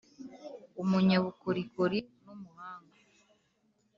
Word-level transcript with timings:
Umunyabukorikori 0.81 1.99
numuhanga. 2.23 2.97